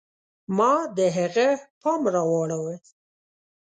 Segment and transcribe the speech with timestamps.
[0.57, 1.47] ما د هغه
[1.81, 2.75] پام را واړوه.